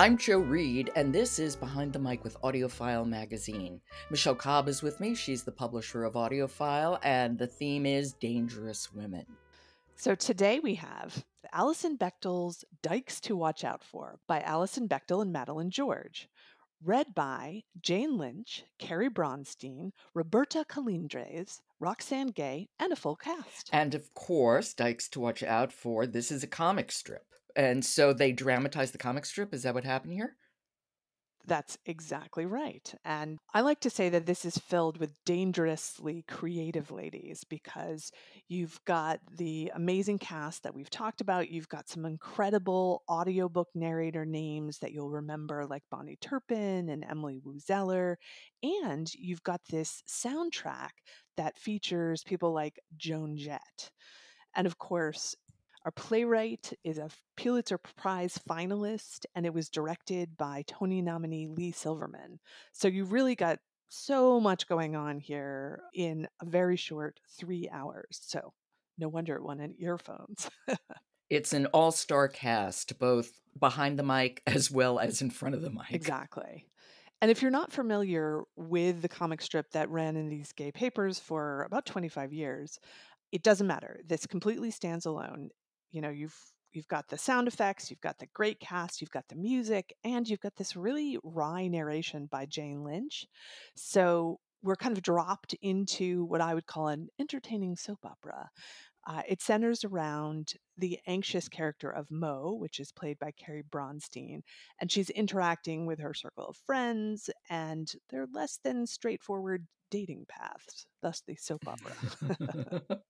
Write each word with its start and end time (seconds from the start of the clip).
I'm 0.00 0.16
Jo 0.16 0.38
Reed, 0.38 0.90
and 0.96 1.14
this 1.14 1.38
is 1.38 1.54
Behind 1.54 1.92
the 1.92 1.98
Mic 1.98 2.24
with 2.24 2.40
AudioFile 2.40 3.06
Magazine. 3.06 3.82
Michele 4.10 4.34
Cobb 4.34 4.66
is 4.66 4.80
with 4.80 4.98
me. 4.98 5.14
She's 5.14 5.42
the 5.42 5.52
publisher 5.52 6.04
of 6.04 6.14
AudioFile, 6.14 6.98
and 7.02 7.38
the 7.38 7.46
theme 7.46 7.84
is 7.84 8.14
Dangerous 8.14 8.90
Women. 8.94 9.26
So 9.96 10.14
today 10.14 10.58
we 10.58 10.76
have 10.76 11.22
Alison 11.52 11.98
Bechdel's 11.98 12.64
Dykes 12.80 13.20
to 13.20 13.36
Watch 13.36 13.62
Out 13.62 13.84
For 13.84 14.18
by 14.26 14.40
Alison 14.40 14.88
Bechdel 14.88 15.20
and 15.20 15.34
Madeleine 15.34 15.70
George. 15.70 16.30
Read 16.82 17.14
by 17.14 17.64
Jane 17.82 18.16
Lynch, 18.16 18.64
Carrie 18.78 19.10
Brownstein, 19.10 19.90
Roberta 20.14 20.64
Colindrez, 20.66 21.60
Roxane 21.78 22.28
Gay, 22.28 22.70
and 22.78 22.90
a 22.90 22.96
full 22.96 23.16
cast. 23.16 23.68
And 23.70 23.94
of 23.94 24.14
course, 24.14 24.72
Dykes 24.72 25.10
to 25.10 25.20
Watch 25.20 25.42
Out 25.42 25.74
For. 25.74 26.06
This 26.06 26.32
is 26.32 26.42
a 26.42 26.46
comic 26.46 26.90
strip. 26.90 27.26
And 27.56 27.84
so 27.84 28.12
they 28.12 28.32
dramatized 28.32 28.94
the 28.94 28.98
comic 28.98 29.24
strip. 29.24 29.52
Is 29.54 29.62
that 29.62 29.74
what 29.74 29.84
happened 29.84 30.12
here? 30.12 30.36
That's 31.46 31.78
exactly 31.86 32.44
right. 32.44 32.92
And 33.04 33.38
I 33.54 33.62
like 33.62 33.80
to 33.80 33.90
say 33.90 34.10
that 34.10 34.26
this 34.26 34.44
is 34.44 34.58
filled 34.58 34.98
with 34.98 35.16
dangerously 35.24 36.22
creative 36.28 36.90
ladies 36.90 37.44
because 37.44 38.12
you've 38.46 38.78
got 38.84 39.20
the 39.38 39.72
amazing 39.74 40.18
cast 40.18 40.62
that 40.62 40.74
we've 40.74 40.90
talked 40.90 41.22
about. 41.22 41.50
You've 41.50 41.68
got 41.68 41.88
some 41.88 42.04
incredible 42.04 43.02
audiobook 43.08 43.68
narrator 43.74 44.26
names 44.26 44.78
that 44.78 44.92
you'll 44.92 45.10
remember, 45.10 45.66
like 45.66 45.82
Bonnie 45.90 46.18
Turpin 46.20 46.90
and 46.90 47.04
Emily 47.08 47.38
Woo 47.42 47.58
Zeller. 47.58 48.18
And 48.62 49.10
you've 49.14 49.42
got 49.42 49.62
this 49.70 50.02
soundtrack 50.06 50.90
that 51.38 51.58
features 51.58 52.22
people 52.22 52.52
like 52.52 52.78
Joan 52.98 53.38
Jett. 53.38 53.90
And 54.54 54.66
of 54.66 54.78
course, 54.78 55.34
our 55.84 55.90
playwright 55.92 56.72
is 56.84 56.98
a 56.98 57.08
Pulitzer 57.36 57.78
Prize 57.78 58.38
finalist, 58.48 59.24
and 59.34 59.46
it 59.46 59.54
was 59.54 59.70
directed 59.70 60.36
by 60.36 60.64
Tony 60.66 61.00
nominee 61.00 61.46
Leigh 61.46 61.72
Silverman. 61.72 62.38
So 62.72 62.86
you 62.86 63.04
really 63.04 63.34
got 63.34 63.60
so 63.88 64.40
much 64.40 64.68
going 64.68 64.94
on 64.94 65.18
here 65.18 65.80
in 65.94 66.28
a 66.40 66.46
very 66.46 66.76
short 66.76 67.18
three 67.38 67.68
hours. 67.72 68.20
So 68.20 68.52
no 68.98 69.08
wonder 69.08 69.36
it 69.36 69.42
won 69.42 69.60
an 69.60 69.74
earphones. 69.78 70.50
it's 71.30 71.52
an 71.54 71.66
all 71.66 71.92
star 71.92 72.28
cast, 72.28 72.98
both 72.98 73.30
behind 73.58 73.98
the 73.98 74.02
mic 74.02 74.42
as 74.46 74.70
well 74.70 74.98
as 74.98 75.22
in 75.22 75.30
front 75.30 75.54
of 75.54 75.62
the 75.62 75.70
mic. 75.70 75.92
Exactly. 75.92 76.66
And 77.22 77.30
if 77.30 77.42
you're 77.42 77.50
not 77.50 77.72
familiar 77.72 78.42
with 78.56 79.02
the 79.02 79.08
comic 79.08 79.42
strip 79.42 79.70
that 79.72 79.90
ran 79.90 80.16
in 80.16 80.28
these 80.28 80.52
gay 80.52 80.72
papers 80.72 81.18
for 81.18 81.64
about 81.64 81.84
25 81.84 82.32
years, 82.32 82.78
it 83.32 83.42
doesn't 83.42 83.66
matter. 83.66 84.00
This 84.06 84.26
completely 84.26 84.70
stands 84.70 85.06
alone 85.06 85.50
you 85.90 86.00
know 86.00 86.10
you've 86.10 86.36
you've 86.72 86.88
got 86.88 87.08
the 87.08 87.18
sound 87.18 87.48
effects 87.48 87.90
you've 87.90 88.00
got 88.00 88.18
the 88.18 88.28
great 88.32 88.60
cast 88.60 89.00
you've 89.00 89.10
got 89.10 89.26
the 89.28 89.36
music 89.36 89.94
and 90.04 90.28
you've 90.28 90.40
got 90.40 90.56
this 90.56 90.76
really 90.76 91.18
wry 91.24 91.66
narration 91.66 92.28
by 92.30 92.46
jane 92.46 92.84
lynch 92.84 93.26
so 93.74 94.38
we're 94.62 94.76
kind 94.76 94.96
of 94.96 95.02
dropped 95.02 95.54
into 95.62 96.24
what 96.24 96.40
i 96.40 96.54
would 96.54 96.66
call 96.66 96.88
an 96.88 97.08
entertaining 97.18 97.76
soap 97.76 97.98
opera 98.04 98.48
uh, 99.06 99.22
it 99.26 99.40
centers 99.40 99.82
around 99.82 100.52
the 100.76 100.98
anxious 101.06 101.48
character 101.48 101.90
of 101.90 102.10
Mo, 102.10 102.54
which 102.58 102.78
is 102.78 102.92
played 102.92 103.18
by 103.18 103.32
Carrie 103.32 103.64
Brownstein, 103.68 104.42
and 104.78 104.92
she's 104.92 105.10
interacting 105.10 105.86
with 105.86 105.98
her 106.00 106.12
circle 106.12 106.46
of 106.46 106.56
friends, 106.66 107.30
and 107.48 107.90
they're 108.10 108.28
less 108.32 108.58
than 108.62 108.86
straightforward 108.86 109.66
dating 109.90 110.26
paths, 110.28 110.86
thus 111.02 111.22
the 111.26 111.34
soap 111.36 111.66
opera. 111.66 113.00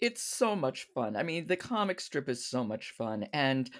it's 0.00 0.22
so 0.22 0.56
much 0.56 0.88
fun. 0.94 1.16
I 1.16 1.22
mean, 1.22 1.46
the 1.46 1.56
comic 1.56 2.00
strip 2.00 2.28
is 2.28 2.44
so 2.44 2.64
much 2.64 2.92
fun 2.92 3.26
and 3.32 3.70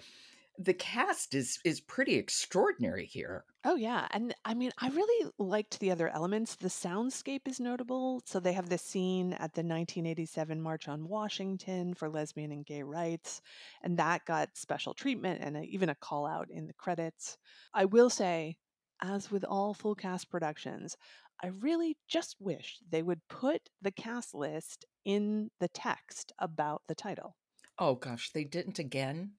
the 0.62 0.74
cast 0.74 1.34
is 1.34 1.58
is 1.64 1.80
pretty 1.80 2.16
extraordinary 2.16 3.06
here. 3.06 3.44
Oh 3.64 3.76
yeah, 3.76 4.06
and 4.10 4.34
I 4.44 4.52
mean, 4.52 4.72
I 4.78 4.90
really 4.90 5.30
liked 5.38 5.80
the 5.80 5.90
other 5.90 6.08
elements. 6.08 6.54
The 6.54 6.68
soundscape 6.68 7.48
is 7.48 7.60
notable. 7.60 8.22
So 8.26 8.40
they 8.40 8.52
have 8.52 8.68
this 8.68 8.82
scene 8.82 9.32
at 9.32 9.54
the 9.54 9.62
1987 9.62 10.60
March 10.60 10.86
on 10.86 11.08
Washington 11.08 11.94
for 11.94 12.10
lesbian 12.10 12.52
and 12.52 12.66
gay 12.66 12.82
rights, 12.82 13.40
and 13.82 13.96
that 13.96 14.26
got 14.26 14.50
special 14.54 14.92
treatment 14.92 15.40
and 15.42 15.56
a, 15.56 15.62
even 15.62 15.88
a 15.88 15.94
call 15.94 16.26
out 16.26 16.50
in 16.50 16.66
the 16.66 16.74
credits. 16.74 17.38
I 17.72 17.86
will 17.86 18.10
say, 18.10 18.56
as 19.02 19.30
with 19.30 19.44
all 19.44 19.72
full 19.72 19.94
cast 19.94 20.30
productions, 20.30 20.94
I 21.42 21.48
really 21.60 21.96
just 22.06 22.36
wish 22.38 22.78
they 22.90 23.02
would 23.02 23.26
put 23.28 23.62
the 23.80 23.92
cast 23.92 24.34
list 24.34 24.84
in 25.04 25.50
the 25.60 25.68
text 25.68 26.32
about 26.38 26.82
the 26.88 26.94
title. 26.94 27.36
Oh 27.78 27.94
gosh, 27.94 28.30
they 28.32 28.44
didn't 28.44 28.78
again. 28.78 29.32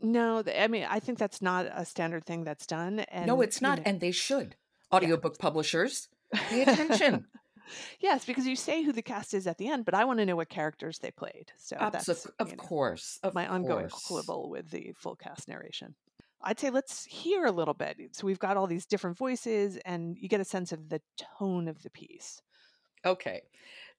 No, 0.00 0.42
I 0.58 0.68
mean 0.68 0.86
I 0.88 1.00
think 1.00 1.18
that's 1.18 1.42
not 1.42 1.66
a 1.72 1.84
standard 1.84 2.24
thing 2.24 2.44
that's 2.44 2.66
done. 2.66 3.00
And 3.00 3.26
no, 3.26 3.40
it's 3.40 3.60
not, 3.60 3.78
know, 3.78 3.84
and 3.86 4.00
they 4.00 4.12
should. 4.12 4.56
Audiobook 4.92 5.36
yeah. 5.38 5.42
publishers, 5.42 6.08
pay 6.34 6.62
attention. 6.62 7.26
yes, 8.00 8.24
because 8.24 8.46
you 8.46 8.56
say 8.56 8.82
who 8.82 8.92
the 8.92 9.02
cast 9.02 9.34
is 9.34 9.46
at 9.46 9.58
the 9.58 9.68
end, 9.68 9.84
but 9.84 9.94
I 9.94 10.04
want 10.04 10.18
to 10.18 10.26
know 10.26 10.36
what 10.36 10.48
characters 10.48 10.98
they 10.98 11.10
played. 11.10 11.52
So 11.58 11.76
that's 11.78 12.08
of, 12.08 12.56
course, 12.56 13.18
of 13.22 13.34
my 13.34 13.46
course. 13.46 13.54
ongoing 13.54 13.88
quibble 13.88 14.50
with 14.50 14.70
the 14.70 14.92
full 14.96 15.16
cast 15.16 15.48
narration. 15.48 15.94
I'd 16.42 16.58
say 16.58 16.70
let's 16.70 17.04
hear 17.04 17.44
a 17.44 17.52
little 17.52 17.74
bit. 17.74 17.98
So 18.12 18.26
we've 18.26 18.38
got 18.38 18.56
all 18.56 18.66
these 18.66 18.86
different 18.86 19.18
voices, 19.18 19.78
and 19.84 20.16
you 20.18 20.28
get 20.28 20.40
a 20.40 20.44
sense 20.44 20.72
of 20.72 20.88
the 20.88 21.00
tone 21.38 21.68
of 21.68 21.82
the 21.82 21.90
piece. 21.90 22.40
Okay. 23.04 23.42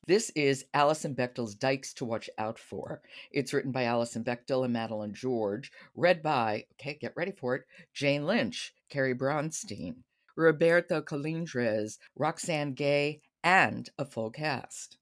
This 0.07 0.31
is 0.31 0.65
Alison 0.73 1.13
Bechdel's 1.13 1.53
Dykes 1.53 1.93
to 1.93 2.05
Watch 2.05 2.27
Out 2.39 2.57
For. 2.57 3.03
It's 3.31 3.53
written 3.53 3.71
by 3.71 3.83
Alison 3.83 4.23
Bechdel 4.23 4.63
and 4.63 4.73
Madeleine 4.73 5.13
George, 5.13 5.71
read 5.95 6.23
by, 6.23 6.65
okay, 6.73 6.97
get 6.99 7.13
ready 7.15 7.31
for 7.31 7.53
it, 7.53 7.65
Jane 7.93 8.25
Lynch, 8.25 8.73
Carrie 8.89 9.13
Brownstein, 9.13 9.97
Roberta 10.35 11.03
Colindrez, 11.03 11.99
Roxane 12.15 12.73
Gay, 12.73 13.21
and 13.43 13.91
a 13.99 14.05
full 14.05 14.31
cast. 14.31 14.97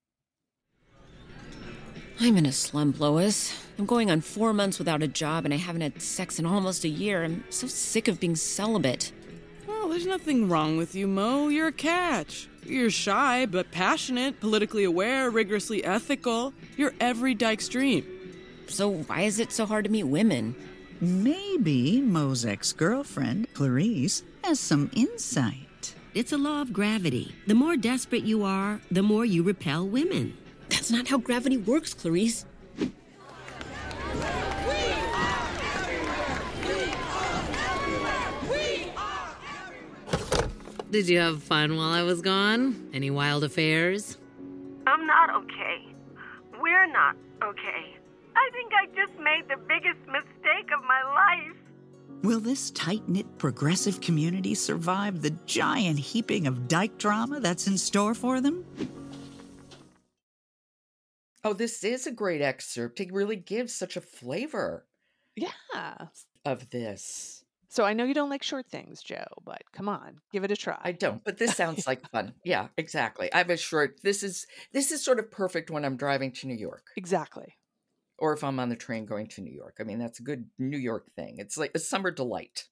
I'm 2.20 2.36
in 2.36 2.46
a 2.46 2.52
slump, 2.52 3.00
Lois. 3.00 3.58
I'm 3.78 3.86
going 3.86 4.12
on 4.12 4.20
four 4.20 4.52
months 4.52 4.80
without 4.80 5.02
a 5.02 5.08
job 5.08 5.46
and 5.46 5.54
I 5.54 5.58
haven't 5.58 5.80
had 5.80 6.02
sex 6.02 6.40
in 6.40 6.46
almost 6.46 6.84
a 6.84 6.90
year. 6.90 7.24
I'm 7.24 7.46
so 7.50 7.68
sick 7.68 8.10
of 8.10 8.20
being 8.20 8.36
celibate. 8.36 9.14
Well, 10.00 10.06
there's 10.06 10.18
nothing 10.22 10.48
wrong 10.48 10.78
with 10.78 10.96
you, 10.96 11.10
Mo. 11.10 11.50
You're 11.50 11.68
a 11.68 11.74
catch. 11.74 12.48
You're 12.64 12.90
shy, 12.90 13.46
but 13.46 13.70
passionate, 13.70 14.40
politically 14.40 14.86
aware, 14.86 15.30
rigorously 15.30 15.84
ethical. 15.84 16.54
You're 16.78 16.94
every 17.02 17.34
dyke's 17.34 17.68
dream. 17.68 18.06
So, 18.68 18.90
why 18.92 19.24
is 19.24 19.40
it 19.40 19.52
so 19.52 19.66
hard 19.66 19.84
to 19.84 19.92
meet 19.92 20.06
women? 20.06 20.56
Maybe 21.02 22.00
Mo's 22.00 22.46
ex 22.46 22.72
girlfriend, 22.72 23.54
Clarice, 23.54 24.24
has 24.46 24.58
some 24.58 24.90
insight. 24.94 25.94
It's 26.14 26.32
a 26.32 26.38
law 26.38 26.62
of 26.62 26.72
gravity. 26.72 27.36
The 27.48 27.56
more 27.56 27.76
desperate 27.76 28.24
you 28.24 28.46
are, 28.46 28.80
the 28.90 29.04
more 29.04 29.26
you 29.26 29.44
repel 29.44 29.86
women. 29.86 30.38
That's 30.70 30.92
not 30.92 31.10
how 31.10 31.18
gravity 31.18 31.58
works, 31.58 31.94
Clarice. 31.94 32.46
Did 40.92 41.08
you 41.08 41.20
have 41.20 41.44
fun 41.44 41.76
while 41.78 41.92
I 41.92 42.02
was 42.02 42.22
gone? 42.22 42.90
Any 42.94 43.12
wild 43.12 43.44
affairs? 43.44 44.18
I'm 44.88 45.06
not 45.06 45.30
okay. 45.36 45.86
Where 46.60 46.84
You're 46.86 46.94
not 46.94 47.16
okay. 47.44 47.96
I 48.36 48.50
think 48.54 48.72
I 48.74 48.86
just 48.96 49.20
made 49.20 49.44
the 49.48 49.58
biggest 49.68 50.00
mistake 50.08 50.70
of 50.76 50.84
my 50.84 51.04
life. 51.04 51.56
Will 52.24 52.40
this 52.40 52.72
tight 52.72 53.08
knit 53.08 53.38
progressive 53.38 54.02
community 54.02 54.56
survive 54.56 55.22
the 55.22 55.30
giant 55.46 56.00
heaping 56.00 56.48
of 56.48 56.68
dyke 56.68 56.98
drama 56.98 57.40
that's 57.40 57.68
in 57.68 57.78
store 57.78 58.14
for 58.14 58.42
them? 58.42 58.66
Oh, 61.44 61.54
this 61.54 61.84
is 61.84 62.08
a 62.08 62.12
great 62.12 62.42
excerpt. 62.42 63.00
It 63.00 63.14
really 63.14 63.38
gives 63.38 63.74
such 63.74 63.96
a 63.96 64.02
flavor 64.02 64.86
Yeah. 65.36 66.08
of 66.44 66.70
this. 66.72 67.44
So 67.72 67.84
I 67.86 67.94
know 67.94 68.04
you 68.04 68.16
don't 68.16 68.32
like 68.32 68.42
short 68.42 68.66
things, 68.68 69.04
Jo, 69.04 69.24
but 69.46 69.62
come 69.72 69.88
on, 69.88 70.18
give 70.32 70.44
it 70.44 70.52
a 70.52 70.56
try. 70.58 70.78
I 70.82 70.92
don't, 70.92 71.24
but 71.24 71.38
this 71.38 71.56
sounds 71.56 71.86
like 71.86 72.02
fun. 72.10 72.34
Yeah, 72.44 72.70
exactly. 72.78 73.32
I 73.32 73.38
have 73.38 73.50
a 73.52 73.58
short. 73.58 74.02
This 74.02 74.24
is 74.24 74.48
this 74.74 74.92
is 74.92 75.04
sort 75.06 75.20
of 75.20 75.30
perfect 75.30 75.70
when 75.70 75.86
I'm 75.86 75.96
driving 75.96 76.32
to 76.34 76.48
New 76.48 76.56
York, 76.58 76.88
Exactly. 76.98 77.56
or 78.18 78.34
if 78.34 78.44
I'm 78.44 78.60
on 78.60 78.70
the 78.70 78.76
train 78.76 79.06
going 79.06 79.28
to 79.28 79.42
New 79.42 79.54
York. 79.54 79.78
I 79.80 79.84
mean, 79.84 80.00
that's 80.00 80.20
a 80.20 80.24
good 80.24 80.46
New 80.58 80.80
York 80.80 81.06
thing. 81.16 81.36
It's 81.38 81.58
like 81.58 81.72
a 81.76 81.80
summer 81.80 82.10
delight. 82.12 82.66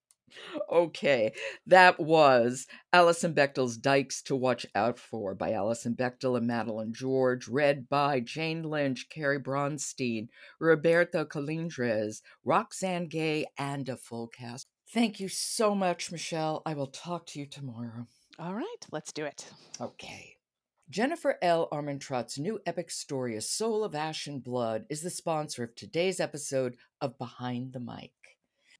Okay, 0.69 1.31
that 1.67 1.99
was 1.99 2.67
Alison 2.91 3.33
Bechdel's 3.33 3.77
Dykes 3.77 4.21
to 4.23 4.35
Watch 4.35 4.65
Out 4.75 4.99
For 4.99 5.33
by 5.33 5.53
Alison 5.53 5.95
Bechdel 5.95 6.35
and 6.37 6.45
Madeleine 6.47 6.91
George, 6.93 7.47
read 7.47 7.87
by 7.87 8.19
Jane 8.19 8.63
Lynch, 8.63 9.07
Carrie 9.09 9.39
Brownstein, 9.39 10.27
Roberto 10.59 11.23
Colindrez, 11.23 12.21
Roxane 12.43 13.07
Gay, 13.07 13.45
and 13.57 13.87
a 13.87 13.95
full 13.95 14.27
cast. 14.27 14.67
Thank 14.93 15.19
you 15.19 15.27
so 15.27 15.75
much, 15.75 16.11
Michele. 16.11 16.61
I 16.65 16.73
will 16.73 16.87
talk 16.87 17.25
to 17.27 17.39
you 17.39 17.45
tomorrow. 17.45 18.07
All 18.39 18.55
right, 18.55 18.85
let's 18.91 19.11
do 19.11 19.25
it. 19.25 19.51
Okay. 19.81 20.35
Jennifer 20.89 21.37
L. 21.41 21.67
Armentrout's 21.71 22.39
new 22.39 22.61
epic 22.65 22.89
story, 22.89 23.35
A 23.35 23.41
Soul 23.41 23.83
of 23.83 23.93
Ash 23.93 24.27
and 24.27 24.41
Blood, 24.41 24.85
is 24.89 25.01
the 25.01 25.09
sponsor 25.09 25.63
of 25.63 25.75
today's 25.75 26.21
episode 26.21 26.77
of 27.01 27.17
Behind 27.17 27.73
the 27.73 27.81
Mic. 27.81 28.13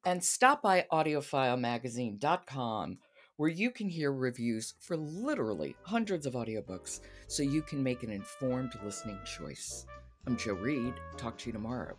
And 0.06 0.24
stop 0.24 0.62
by 0.62 0.86
audiofilemagazine.com 0.90 2.98
where 3.36 3.50
you 3.50 3.70
can 3.70 3.88
hear 3.88 4.12
reviews 4.12 4.74
for 4.80 4.96
literally 4.96 5.76
hundreds 5.82 6.24
of 6.24 6.32
audiobooks 6.32 7.00
so 7.28 7.42
you 7.42 7.62
can 7.62 7.82
make 7.82 8.02
an 8.02 8.10
informed 8.10 8.72
listening 8.82 9.18
choice. 9.24 9.84
I'm 10.26 10.36
Jo 10.36 10.54
Reed. 10.54 10.94
Talk 11.16 11.38
to 11.38 11.48
you 11.48 11.52
tomorrow. 11.52 11.94